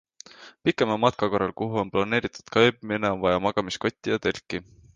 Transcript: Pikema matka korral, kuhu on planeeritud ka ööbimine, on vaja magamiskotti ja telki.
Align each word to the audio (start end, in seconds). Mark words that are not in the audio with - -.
Pikema 0.63 0.95
matka 1.03 1.25
korral, 1.33 1.53
kuhu 1.61 1.75
on 1.81 1.91
planeeritud 1.97 2.47
ka 2.55 2.63
ööbimine, 2.69 3.13
on 3.17 3.21
vaja 3.27 3.45
magamiskotti 3.49 4.15
ja 4.15 4.21
telki. 4.29 4.63